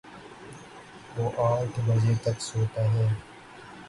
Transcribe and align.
وہ 1.15 1.29
آٹھ 1.43 1.79
بجے 1.87 2.13
تک 2.23 2.37
سوتا 2.41 2.83
ہے 2.93 3.07